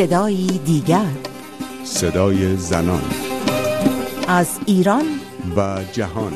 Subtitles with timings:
[0.00, 1.10] صدایی دیگر.
[1.84, 3.02] صدای زنان.
[4.28, 5.04] از ایران.
[5.56, 6.32] و جهان.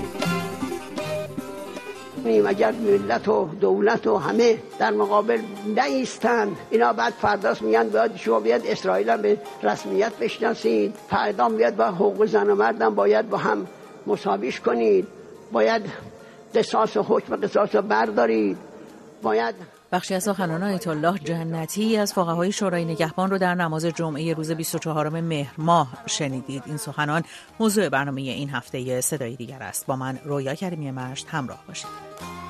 [2.47, 8.41] اگر ملت و دولت و همه در مقابل نیستند اینا بعد فرداست میگن باید شما
[8.41, 10.95] بیاد اسرائیل هم به رسمیت بشناسید.
[11.11, 13.67] فردا بیاد با حقوق زن و مردم باید با هم
[14.07, 15.07] مساویش کنید.
[15.53, 15.83] باید
[16.55, 18.57] قصاص و حکم قصاص رو بردارید.
[19.23, 19.55] باید
[19.95, 24.51] بخشی از سخنان آیت الله جنتی از فقهای شورای نگهبان رو در نماز جمعه روز
[24.51, 26.63] 24 مهر ماه شنیدید.
[26.67, 27.23] این سخنان
[27.61, 29.87] موضوع برنامه این هفته صدای دیگر است.
[29.87, 32.44] با من رویا کریمی مشت همراه باشید.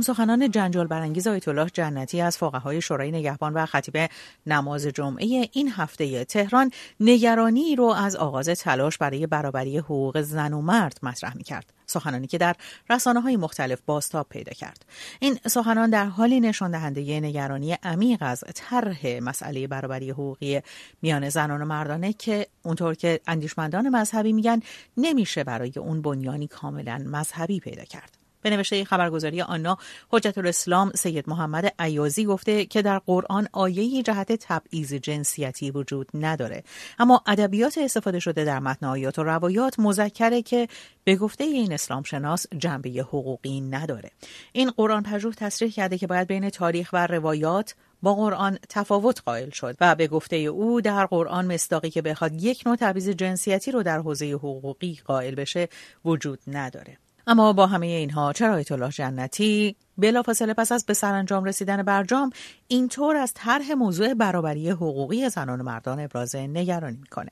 [0.00, 4.10] سخنان جنجال برانگیز آیت الله جنتی از فقهای شورای نگهبان و خطیب
[4.46, 10.60] نماز جمعه این هفته تهران نگرانی رو از آغاز تلاش برای برابری حقوق زن و
[10.60, 11.72] مرد مطرح می کرد.
[11.86, 12.56] سخنانی که در
[12.90, 14.84] رسانه های مختلف بازتاب پیدا کرد
[15.20, 20.60] این سخنان در حالی نشان دهنده نگرانی عمیق از طرح مسئله برابری حقوقی
[21.02, 24.60] میان زنان و مردانه که اونطور که اندیشمندان مذهبی میگن
[24.96, 29.78] نمیشه برای اون بنیانی کاملا مذهبی پیدا کرد به نوشته خبرگزاری آنا
[30.10, 36.62] حجت الاسلام سید محمد عیازی گفته که در قرآن آیه جهت تبعیض جنسیتی وجود نداره.
[36.98, 40.68] اما ادبیات استفاده شده در متن آیات و روایات مذکره که
[41.04, 44.10] به گفته این اسلام شناس جنبه حقوقی نداره.
[44.52, 49.50] این قرآن پژوه تصریح کرده که باید بین تاریخ و روایات با قرآن تفاوت قائل
[49.50, 53.82] شد و به گفته او در قرآن مصداقی که بخواد یک نوع تبعیض جنسیتی رو
[53.82, 55.68] در حوزه حقوقی قائل بشه
[56.04, 56.98] وجود نداره.
[57.28, 62.30] اما با همه اینها چرا آیت الله جنتی بلافاصله پس از به سرانجام رسیدن برجام
[62.68, 67.30] اینطور از طرح موضوع برابری حقوقی زنان و مردان ابراز نگرانی می‌کنه.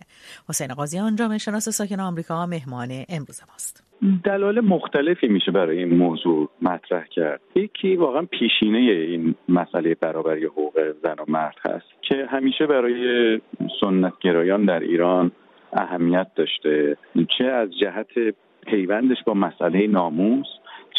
[0.49, 3.85] حسین قاضیان جامعه شناس ساکن آمریکا مهمان امروز ماست.
[4.25, 7.41] دلایل مختلفی میشه برای این موضوع مطرح کرد.
[7.57, 13.41] یکی واقعا پیشینه این مسئله برابری حقوق زن و مرد هست که همیشه برای
[13.81, 15.33] سنتگرایان در ایران
[15.73, 16.97] اهمیت داشته.
[17.39, 20.47] چه از جهت پیوندش با مسئله ناموس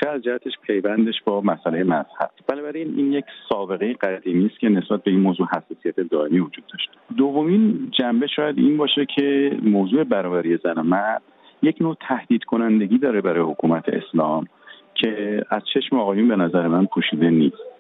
[0.02, 2.30] چه از جهتش پیوندش با مسئله مذهب.
[2.48, 6.90] بنابراین این یک سابقه قدیمی است که نسبت به این موضوع حساسیت دائمی وجود داشت.
[7.18, 11.22] دومین جنبه شاید این باشه که موضوع برابری زن و مرد
[11.62, 14.48] یک نوع تهدید کنندگی داره برای حکومت اسلام
[14.96, 17.75] که از چشم آقایون به نظر من پوشیده نیست.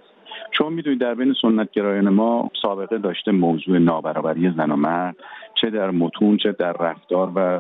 [0.51, 5.15] چون می‌دونید در بین سنتگرایان ما سابقه داشته موضوع نابرابری زن و مرد
[5.61, 7.57] چه در متون چه در رفتار و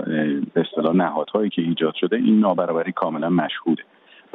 [0.53, 3.83] به اصطلاح نهادهایی که ایجاد شده این نابرابری کاملا مشهوده.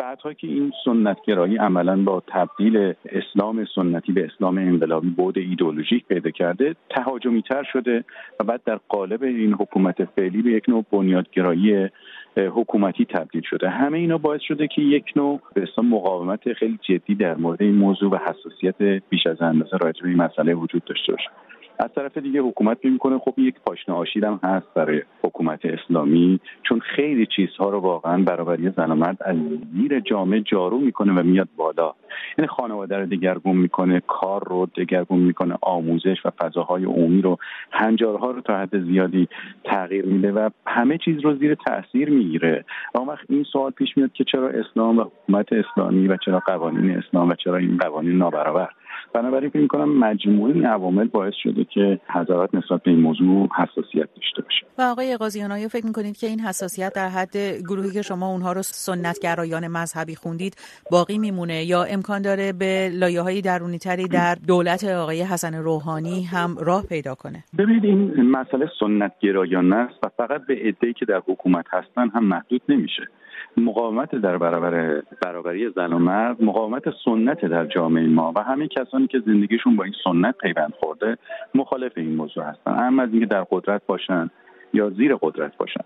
[0.03, 6.31] بعدها که این سنتگرایی عملا با تبدیل اسلام سنتی به اسلام انقلابی بود ایدولوژیک پیدا
[6.31, 8.05] کرده تهاجمی تر شده
[8.41, 11.88] و بعد در قالب این حکومت فعلی به یک نوع بنیادگرایی
[12.36, 13.68] حکومتی تبدیل شده.
[13.68, 18.10] همه اینا باعث شده که یک نوع به مقاومت خیلی جدی در مورد این موضوع
[18.10, 21.30] و حساسیت بیش از اندازه راجع به این مسئله وجود داشته باشه.
[21.78, 26.80] از طرف دیگه حکومت می‌کنه خب یک پاشنه آشیل هم هست برای حکومت اسلامی چون
[26.80, 29.36] خیلی چیزها رو واقعا برابری زن و مرد از
[29.76, 31.94] زیر جامعه جارو می‌کنه و میاد بالا.
[32.38, 37.38] یعنی خانواده رو دگرگون می‌کنه کار رو دگرگون می‌کنه آموزش و فضاهای عمومی رو
[37.70, 39.28] هنجارها رو تا حد زیادی
[39.64, 42.64] تغییر میده و همه چیز رو زیر تاثیر می‌گیره
[42.94, 46.98] اما وقت این سوال پیش میاد که چرا اسلام و حکومت اسلامی و چرا قوانین
[46.98, 48.69] اسلام و چرا این قوانین نابرابر؟
[49.15, 54.09] بنابراین فکر می‌کنم مجموعه این عوامل باعث شده که حضرات نسبت به این موضوع حساسیت
[54.16, 54.66] داشته باشه.
[54.78, 57.37] و آقای قاضیان آیا فکر می‌کنید که این حساسیت در حد
[57.69, 60.56] گروهی که شما اونها رو سنتگرایان مذهبی خوندید
[60.91, 66.22] باقی میمونه یا امکان داره به لایه های درونی تری در دولت آقای حسن روحانی
[66.22, 71.22] هم راه پیدا کنه؟ ببینید این مسئله سنتگرایان است و فقط به عده‌ای که در
[71.26, 73.03] حکومت هستن هم محدود نمیشه.
[73.56, 79.06] مقاومت در برابر برابری زن و مرد مقاومت سنت در جامعه ما و همه کسانی
[79.06, 81.19] که زندگیشون با این سنت پیوند خورده
[81.55, 82.84] مخالف این موضوع هستن.
[82.84, 84.31] اما از اینکه در قدرت باشن
[84.72, 85.84] یا زیر قدرت باشن.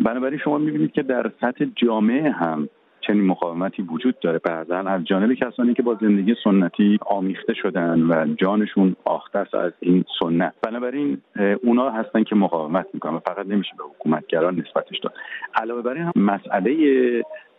[0.00, 2.68] بنابراین شما می‌بینید که در سطح جامعه هم
[3.06, 4.38] چنین مقاومتی وجود داره.
[4.38, 9.72] بعضا از جانب کسانی که با زندگی سنتی آمیخته شدن و جانشون آخته است از
[9.80, 10.54] این سنت.
[10.62, 11.18] بنابراین
[11.62, 15.14] اونا هستن که مقاومت می‌کنن و فقط نمیشه به حکومتگران نسبتش داد.
[15.54, 16.72] علاوه بر این مسئله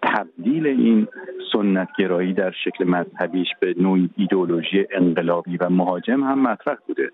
[0.03, 1.07] تبدیل این
[1.53, 7.09] سنتگرایی در شکل مذهبیش به نوعی ایدولوژی انقلابی و مهاجم هم مطرح بوده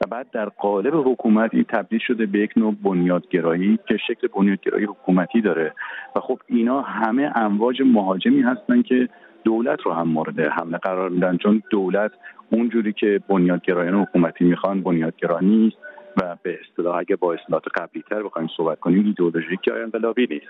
[0.00, 4.84] و بعد در قالب حکومت این تبدیل شده به یک نوع بنیادگرایی که شکل بنیادگرایی
[4.84, 5.72] حکومتی داره.
[6.16, 9.08] و خب اینا همه امواج مهاجمی هستن که
[9.44, 11.36] دولت رو هم مورد حمله قرار میدن.
[11.36, 12.12] چون دولت
[12.50, 15.76] اونجوری که بنیادگرایان حکومتی می‌خوان بنیادگرا نیست
[16.22, 20.46] و به اصطلاح اگه با اصطلاحات قبلی تر بخوایم صحبت کنیم ایدئولوژیک یا انقلابی نیست.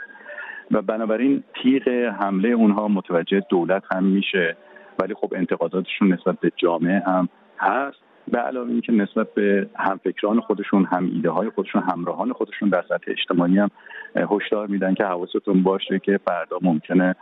[0.70, 4.56] و بنابراین تیغ حمله اونها متوجه دولت هم میشه.
[5.02, 7.28] ولی خب انتقاداتشون نسبت به جامعه هم
[7.58, 7.99] هست.
[8.29, 13.11] به علاوه اینکه نسبت به همفکران خودشون هم ایده های خودشون همراهان خودشون در سطح
[13.11, 13.71] اجتماعی هم
[14.17, 17.17] هشدار میدن که حواستون باشه که فردا ممکنه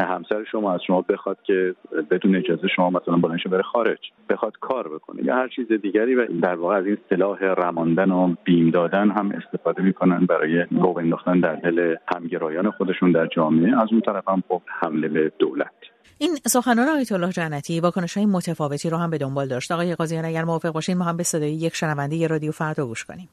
[0.00, 1.74] همسر شما از شما بخواد که
[2.10, 6.26] بدون اجازه شما مثلا بلندش بره خارج بخواد کار بکنه یا هر چیز دیگری و
[6.26, 11.40] در واقع از این سلاح رماندن و بیم دادن هم استفاده می‌کنن برای گوه انداختن
[11.40, 13.82] در دل همگرایان خودشون در جامعه.
[13.82, 15.97] از اون طرف هم خب حمله به دولت.
[16.18, 19.72] این سخنان آیت الله جنتی واکنش های متفاوتی رو هم به دنبال داشت.
[19.72, 23.28] آقای قاضیان اگر موافق باشین ما هم به صدای یک شنونده رادیو فردا گوش کنیم.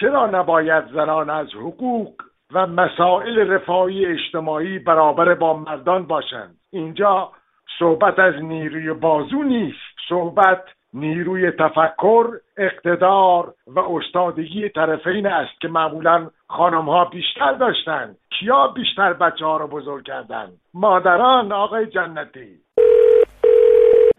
[0.00, 2.12] چرا نباید زنان از حقوق
[2.52, 7.32] و مسائل رفاهی اجتماعی برابر با مردان باشند؟ اینجا
[7.78, 9.78] صحبت از نیروی بازو نیست.
[10.08, 10.64] صحبت
[10.94, 12.26] نیروی تفکر
[12.56, 18.16] اقتدار و استادگی طرفین است که معمولا خانم ها بیشتر داشتند.
[18.40, 22.60] کیا بیشتر بچه ها رو بزرگ کردن؟ مادران آقای جنتی.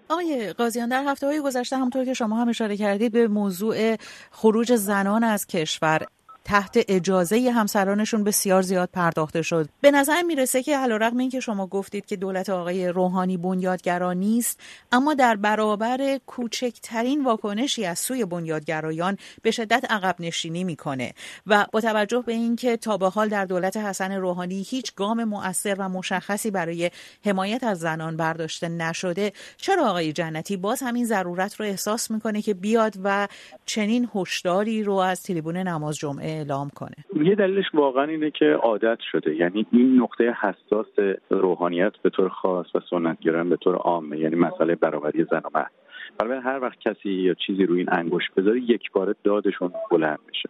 [0.09, 3.95] آقای قاضیان در هفته های گذشته همطور که شما هم اشاره کردید به موضوع
[4.31, 5.99] خروج زنان از کشور
[6.45, 9.69] تحت اجازه همسرانشون بسیار زیاد پرداخته شد.
[9.81, 14.59] به نظر می‌رسه که علیرغم اینکه شما گفتید که دولت آقای روحانی بنیادگرا نیست
[14.91, 21.13] اما در برابر کوچکترین واکنشی از سوی بنیادگرایان به شدت عقب نشینی می‌کنه
[21.47, 25.75] و با توجه به اینکه تا به حال در دولت حسن روحانی هیچ گام مؤثر
[25.79, 26.91] و مشخصی برای
[27.25, 32.53] حمایت از زنان برداشته نشده چرا آقای جنتی باز همین ضرورت رو احساس می‌کنه که
[32.53, 33.27] بیاد و
[33.65, 37.25] چنین هشداری رو از تریبون نماز جمعه اعلام کنه.
[37.25, 39.35] یه دلیلش واقعا اینه که عادت شده.
[39.35, 40.87] یعنی این نقطه حساس
[41.29, 45.71] روحانیت به طور خاص و سنتگرایان به طور عامه یعنی مسئله برابری زن و مرد.
[46.17, 50.49] برای هر وقت کسی یا چیزی روی این انگشت بذاره یک بار دادشون بلند میشه.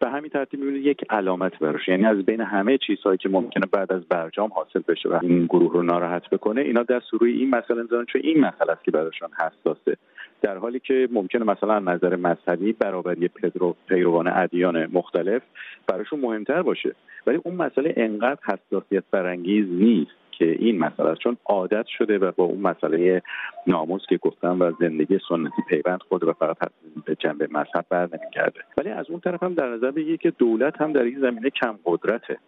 [0.00, 1.88] به همین ترتیب می‌بینید یک علامت براش.
[1.88, 5.72] یعنی از بین همه چیزهایی که ممکنه بعد از برجام حاصل بشه و این گروه
[5.72, 9.28] رو ناراحت بکنه اینا دست روی این مسئله می‌ذارن چون این مسئله است که براشون
[9.38, 9.96] حساسه.
[10.42, 15.42] در حالی که ممکنه مثلا نظر مذهبی برابری پدرو پیروان ادیان مختلف
[15.86, 16.94] براشون مهمتر باشه.
[17.26, 22.44] ولی اون مسئله انقدر حساسیت برانگیز نیست که این مسئله چون عادت شده و با
[22.44, 23.22] اون مسئله
[23.66, 26.70] ناموس که گفتم و زندگی سنتی پیوند خود و فقط
[27.04, 30.80] به جنبه مذهب بر نمیگرده ولی از اون طرف هم در نظر بگیرید که دولت
[30.80, 32.38] هم در این زمینه کم قدرته.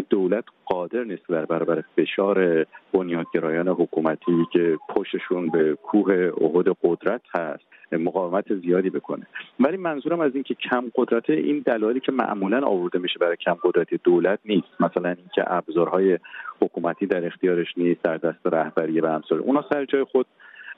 [0.00, 7.64] دولت قادر نیست در برابر فشار بنیادگرایان حکومتی که پشتشون به کوه عهد قدرت هست
[7.92, 9.26] مقاومت زیادی بکنه.
[9.60, 13.94] ولی منظورم از اینکه کم قدرت این دلایلی که معمولا آورده میشه برای کم قدرت
[14.04, 14.80] دولت نیست.
[14.80, 16.18] مثلا اینکه ابزارهای
[16.62, 20.26] حکومتی در اختیارش نیست در دست رهبری و امثال اونا سر جای خود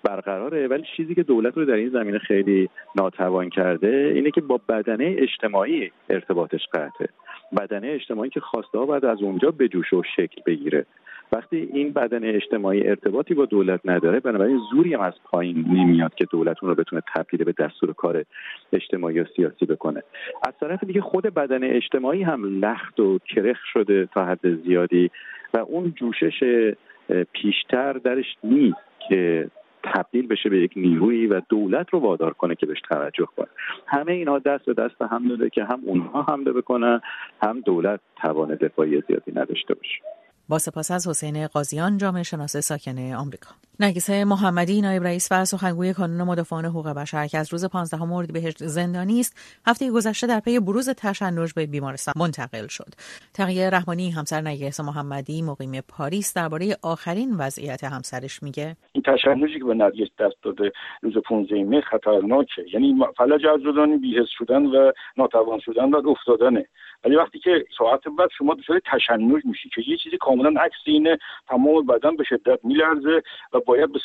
[0.04, 0.68] برقراره.
[0.68, 5.16] ولی چیزی که دولت رو در این زمینه خیلی ناتوان کرده اینه که با بدنه
[5.18, 7.08] اجتماعی ارتباطش قطعه.
[7.60, 10.86] بدنه اجتماعی که خواسته ها باید از اونجا به جوش و شکل بگیره.
[11.32, 16.24] وقتی این بدن اجتماعی ارتباطی با دولت نداره بنابراین زوری هم از پایین نمیاد که
[16.24, 18.24] دولت اون رو بتونه تبدیل به دستور کار
[18.72, 20.02] اجتماعی و سیاسی بکنه.
[20.46, 25.10] از طرف دیگه خود بدن اجتماعی هم لخت و کرخ شده تا حد زیادی
[25.54, 26.74] و اون جوشش
[27.32, 28.76] پیشتر درش نیست
[29.08, 29.48] که
[29.94, 33.46] تبدیل بشه به یک نیرویی و دولت رو وادار کنه که بهش توجه کنه.
[33.86, 37.00] همه اینها دست به دست هم داده که هم اونها حمله بکنن
[37.42, 40.15] هم دولت توان دفاعی زیادی نداشته باشه.
[40.48, 43.50] با سپاس از حسین قاضیان جامعه شناس ساکن آمریکا.
[43.80, 48.64] نرگس محمدی نایب رئیس و سخنگوی کانون مدافعان حقوق بشر که از روز 15 بهشت
[48.64, 52.88] زندانی است هفته گذشته در پی بروز تشنج به بیمارستان منتقل شد.
[53.34, 58.76] تقیه رحمانی همسر نرگس محمدی مقیم پاریس درباره آخرین وضعیت همسرش میگه.
[58.92, 60.72] این تشنجی که به نرگس دست داده
[61.02, 62.64] روز 15 مه خطرناکه.
[62.72, 66.66] یعنی فلج از بیهس شدن و ناتوان شدن و افتادنه.
[67.06, 71.18] ولی وقتی که ساعت بعد شما دچار تشنج میشی که یه چیزی کاملا عکس اینه
[71.48, 73.22] تمام بدن به شدت میلرزه
[73.52, 73.98] و باید به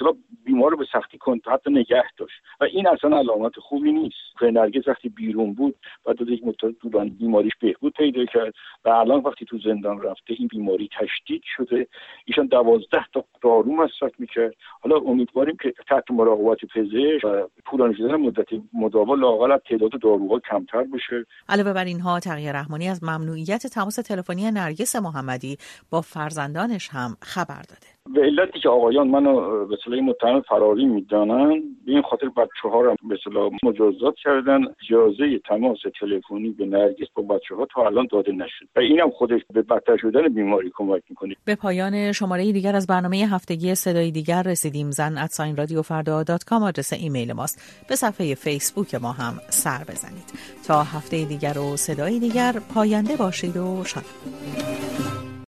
[0.45, 2.35] بیمار رو به سختی کنت حتی نگه داشت.
[2.59, 4.15] و این اصلا علامت خوبی نیست.
[4.39, 8.53] که نرگس وقتی بیرون بود بعد از یک مدت طولانی بیماریش بهبود پیدا کرد
[8.85, 11.87] و الان وقتی تو زندان رفته این بیماری تشدید شده.
[12.25, 14.53] ایشان دوازده تا دارو مصرف می‌کرد.
[14.81, 20.83] حالا امیدواریم که تحت مراقبت پزشک و طولانی شدن مدت مداوا لاقل تعداد داروها کمتر
[20.83, 21.25] بشه.
[21.49, 25.57] علاوه بر اینها تغییر رحمانی از ممنوعیت تماس تلفنی نرگس محمدی
[25.89, 28.00] با فرزندانش هم خبر داده.
[28.09, 32.81] به علتی که آقایان منو به صلاح متهم فراری می‌دانن به این خاطر بچه ها
[32.81, 34.61] رو به صلاح مجازات کردن.
[34.83, 38.65] اجازه تماس تلفنی به نرگس با بچه ها تا الان داده نشد.
[38.75, 41.35] و اینم خودش به بدتر شدن بیماری کمک می‌کنه.
[41.45, 44.91] به پایان شماره دیگر از برنامه هفتگی صدای دیگر رسیدیم.
[44.91, 47.85] زن at sign رادیو فردا dot com آدرس ایمیل ماست.
[47.89, 50.33] به صفحه فیسبوک ما هم سر بزنید.
[50.67, 54.05] تا هفته دیگر و صدای دیگر پاینده باشید و شاد